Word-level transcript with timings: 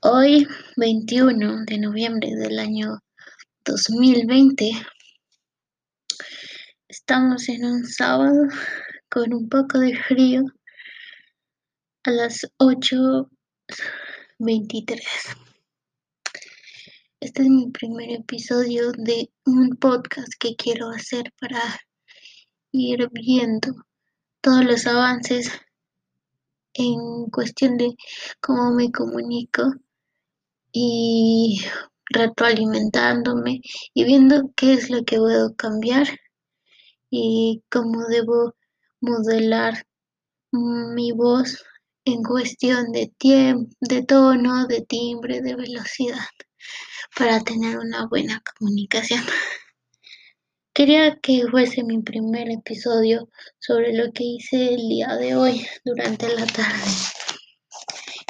Hoy, 0.00 0.46
21 0.76 1.64
de 1.64 1.78
noviembre 1.78 2.32
del 2.36 2.60
año 2.60 3.00
2020, 3.64 4.70
estamos 6.86 7.48
en 7.48 7.64
un 7.64 7.84
sábado 7.84 8.46
con 9.10 9.34
un 9.34 9.48
poco 9.48 9.80
de 9.80 9.96
frío 9.96 10.44
a 12.04 12.12
las 12.12 12.46
8.23. 12.58 15.00
Este 17.18 17.42
es 17.42 17.48
mi 17.48 17.68
primer 17.72 18.12
episodio 18.12 18.92
de 18.92 19.32
un 19.46 19.70
podcast 19.70 20.32
que 20.38 20.54
quiero 20.54 20.90
hacer 20.90 21.32
para 21.40 21.60
ir 22.70 23.08
viendo 23.10 23.74
todos 24.40 24.64
los 24.64 24.86
avances 24.86 25.50
en 26.74 27.26
cuestión 27.32 27.76
de 27.76 27.96
cómo 28.40 28.70
me 28.70 28.92
comunico 28.92 29.74
y 30.72 31.60
retroalimentándome 32.10 33.60
y 33.94 34.04
viendo 34.04 34.50
qué 34.56 34.74
es 34.74 34.90
lo 34.90 35.04
que 35.04 35.18
puedo 35.18 35.54
cambiar 35.56 36.06
y 37.10 37.62
cómo 37.70 38.06
debo 38.06 38.54
modelar 39.00 39.86
mi 40.52 41.12
voz 41.12 41.62
en 42.04 42.22
cuestión 42.22 42.92
de 42.92 43.12
tiempo, 43.18 43.70
de 43.80 44.02
tono, 44.02 44.66
de 44.66 44.80
timbre, 44.82 45.40
de 45.42 45.54
velocidad 45.54 46.26
para 47.16 47.40
tener 47.40 47.78
una 47.78 48.06
buena 48.06 48.42
comunicación. 48.58 49.22
Quería 50.74 51.18
que 51.20 51.42
fuese 51.50 51.82
mi 51.82 52.00
primer 52.02 52.48
episodio 52.50 53.28
sobre 53.58 53.92
lo 53.92 54.12
que 54.12 54.24
hice 54.24 54.74
el 54.74 54.88
día 54.88 55.16
de 55.16 55.34
hoy 55.34 55.66
durante 55.84 56.32
la 56.34 56.46
tarde. 56.46 56.90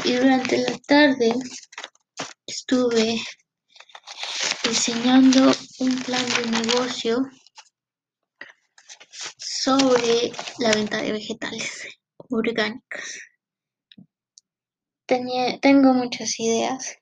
Y 0.04 0.14
durante 0.14 0.56
la 0.58 0.78
tarde 0.86 1.34
estuve 2.70 3.18
diseñando 4.62 5.50
un 5.78 6.02
plan 6.02 6.26
de 6.36 6.50
negocio 6.50 7.26
sobre 9.38 10.30
la 10.58 10.72
venta 10.72 11.00
de 11.00 11.12
vegetales 11.12 11.88
orgánicos. 12.28 13.20
tengo 15.06 15.94
muchas 15.94 16.38
ideas 16.38 16.98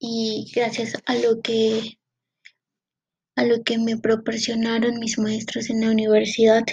y 0.00 0.50
gracias 0.52 0.94
a 1.06 1.14
lo 1.14 1.40
que 1.40 2.00
a 3.36 3.44
lo 3.44 3.62
que 3.62 3.78
me 3.78 3.98
proporcionaron 3.98 4.98
mis 4.98 5.16
maestros 5.16 5.70
en 5.70 5.82
la 5.82 5.92
universidad, 5.92 6.64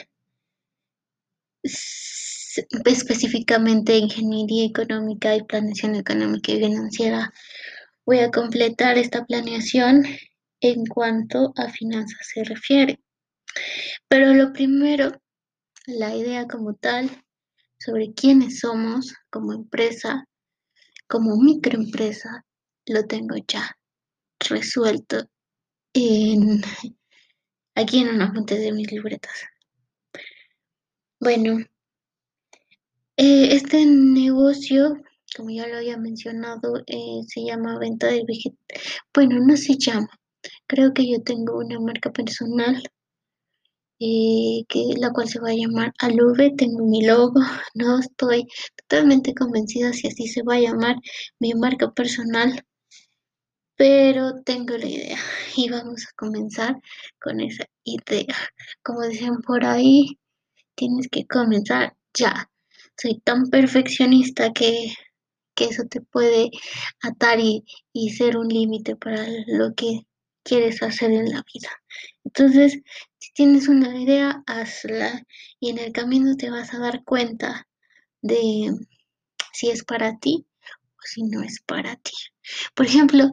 específicamente 2.86 3.97
ingeniería 3.97 4.66
económica 4.66 5.36
y 5.36 5.44
planeación 5.44 5.95
económica 5.95 6.52
y 6.52 6.59
financiera. 6.59 7.33
Voy 8.05 8.19
a 8.19 8.31
completar 8.31 8.97
esta 8.97 9.25
planeación 9.25 10.05
en 10.61 10.86
cuanto 10.86 11.53
a 11.55 11.69
finanzas 11.69 12.27
se 12.33 12.44
refiere. 12.44 12.99
Pero 14.08 14.33
lo 14.33 14.53
primero, 14.53 15.22
la 15.86 16.16
idea 16.16 16.47
como 16.47 16.73
tal, 16.75 17.09
sobre 17.80 18.14
quiénes 18.14 18.59
somos 18.59 19.14
como 19.30 19.53
empresa, 19.53 20.25
como 21.08 21.38
microempresa, 21.38 22.45
lo 22.86 23.05
tengo 23.05 23.36
ya 23.47 23.77
resuelto 24.39 25.27
en, 25.94 26.61
aquí 27.75 27.99
en 27.99 28.09
una 28.09 28.31
fuente 28.31 28.58
de 28.58 28.71
mis 28.71 28.92
libretas. 28.92 29.33
Bueno, 31.19 31.66
este 33.18 33.86
negocio, 33.86 34.96
como 35.36 35.50
ya 35.50 35.68
lo 35.68 35.78
había 35.78 35.98
mencionado, 35.98 36.84
eh, 36.88 37.22
se 37.28 37.44
llama 37.44 37.80
venta 37.80 38.08
de 38.08 38.23
vegetales. 38.28 39.00
Bueno, 39.14 39.40
no 39.40 39.58
se 39.58 39.78
llama. 39.78 40.10
Creo 40.68 40.94
que 40.94 41.10
yo 41.10 41.22
tengo 41.23 41.58
una 41.60 41.80
marca 41.80 42.12
personal, 42.12 42.83
eh, 44.00 44.64
que, 44.70 44.94
la 44.98 45.11
cual 45.11 45.27
se 45.30 45.39
va 45.39 45.50
a 45.50 45.56
llamar 45.56 45.94
Aluve. 46.00 46.54
Tengo 46.58 46.86
mi 46.86 47.04
logo. 47.06 47.33
No 47.76 48.00
estoy 48.00 48.48
totalmente 48.76 49.33
convencida 49.36 49.94
si 49.94 50.08
así 50.08 50.27
se 50.27 50.44
va 50.44 50.56
a 50.56 50.60
llamar 50.61 50.95
mi 51.39 51.54
marca 51.54 51.92
personal 51.92 52.64
pero 53.77 54.42
tengo 54.44 54.76
la 54.77 54.88
idea 54.88 55.20
y 55.56 55.70
vamos 55.70 56.04
a 56.06 56.16
comenzar 56.17 56.76
con 57.22 57.39
esa 57.39 57.66
idea. 57.83 58.36
Como 58.83 59.04
dicen 59.04 59.42
por 59.42 59.64
ahí, 59.66 60.20
tienes 60.76 61.08
que 61.10 61.26
comenzar 61.27 61.95
ya. 62.14 62.50
Soy 62.99 63.19
tan 63.23 63.49
perfeccionista 63.49 64.52
que, 64.53 64.93
eso 65.59 65.83
te 65.89 66.02
puede 66.02 66.52
atar 67.02 67.39
y, 67.39 67.65
y 67.91 68.11
ser 68.11 68.37
un 68.37 68.47
límite 68.47 68.95
para 68.95 69.25
lo 69.47 69.73
que 69.73 70.02
quieres 70.43 70.83
hacer 70.83 71.11
en 71.11 71.30
la 71.31 71.43
vida. 71.52 71.69
Entonces, 72.23 72.80
si 73.17 73.33
tienes 73.33 73.67
una 73.67 73.99
idea, 73.99 74.43
hazla 74.45 75.23
y 75.59 75.71
en 75.71 75.80
el 75.80 75.91
camino 75.91 76.35
te 76.37 76.52
vas 76.52 76.73
a 76.73 76.80
dar 76.80 77.03
cuenta 77.03 77.67
de 78.21 78.71
si 79.53 79.69
es 79.69 79.83
para 79.83 80.17
ti 80.19 80.45
o 80.69 80.99
si 81.03 81.23
no 81.23 81.41
es 81.41 81.59
para 81.65 81.95
ti. 81.95 82.14
Por 82.75 82.85
ejemplo, 82.85 83.31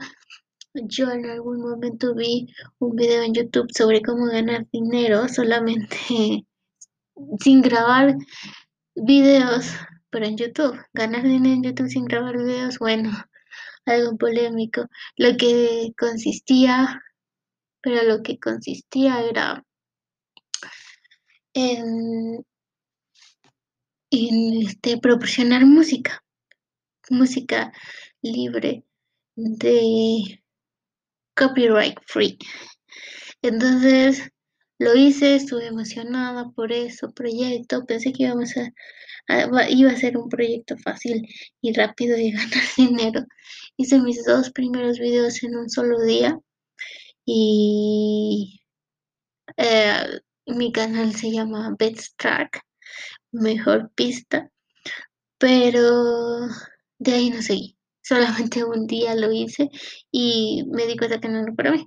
yo 0.75 1.11
en 1.11 1.27
algún 1.27 1.61
momento 1.61 2.15
vi 2.15 2.49
un 2.79 2.97
video 2.97 3.23
en 3.23 3.35
YouTube 3.35 3.69
sobre 3.77 4.03
cómo 4.03 4.27
ganar 4.27 4.67
dinero 4.73 5.29
solamente 5.29 5.97
sin 7.41 7.63
grabar 7.63 8.17
videos, 8.95 9.67
pero 10.11 10.27
en 10.27 10.37
YouTube. 10.37 10.79
Ganar 10.93 11.23
dinero 11.23 11.55
en 11.55 11.63
YouTube 11.63 11.89
sin 11.89 12.05
grabar 12.05 12.37
videos, 12.37 12.79
bueno, 12.79 13.11
algo 13.87 14.17
polémico. 14.17 14.87
Lo 15.17 15.37
que 15.37 15.93
consistía, 15.99 17.03
pero 17.81 18.03
lo 18.03 18.23
que 18.23 18.39
consistía 18.39 19.21
era 19.23 19.65
en, 21.55 22.45
en 24.11 24.63
este, 24.67 24.99
proporcionar 24.99 25.65
música, 25.67 26.25
música 27.11 27.73
libre 28.23 28.85
de 29.37 30.43
copyright 31.37 31.99
free. 32.07 32.39
Entonces 33.43 34.31
lo 34.79 34.95
hice, 34.97 35.37
estuve 35.37 35.67
emocionada 35.67 36.51
por 36.51 36.73
ese 36.73 37.09
proyecto, 37.09 37.85
pensé 37.87 38.13
que 38.13 38.25
íbamos 38.25 38.55
a, 38.57 38.73
iba 39.71 39.91
a 39.91 39.97
ser 39.97 40.17
un 40.19 40.29
proyecto 40.29 40.77
fácil 40.79 41.27
y 41.61 41.73
rápido 41.73 42.17
de 42.17 42.31
ganar 42.33 42.65
dinero. 42.77 43.25
Hice 43.77 44.01
mis 44.01 44.25
dos 44.25 44.51
primeros 44.51 44.99
videos 44.99 45.43
en 45.43 45.57
un 45.57 45.71
solo 45.71 46.01
día 46.05 46.39
y 47.27 48.61
eh, 49.57 50.21
mi 50.47 50.73
canal 50.73 51.15
se 51.15 51.31
llama 51.33 51.75
Best 51.79 52.17
Track, 52.19 52.63
mejor 53.33 53.91
pista, 53.95 54.51
pero 55.39 56.49
de 56.99 57.13
ahí 57.13 57.31
no 57.31 57.43
seguí 57.43 57.77
solamente 58.05 58.65
un 58.65 58.87
día 58.87 59.15
lo 59.17 59.33
hice 59.33 59.71
y 60.13 60.65
me 60.69 60.87
di 60.87 60.97
cuenta 60.97 61.21
que 61.21 61.29
no 61.29 61.43
lo 61.43 61.55
probé. 61.55 61.87